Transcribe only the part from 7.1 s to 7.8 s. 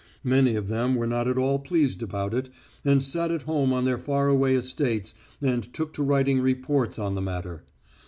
the matter.